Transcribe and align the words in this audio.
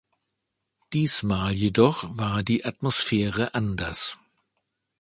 Diesmal 0.93 1.53
jedoch 1.53 2.17
war 2.17 2.41
die 2.41 2.65
Atmosphäre 2.65 3.53
anders. 3.53 4.17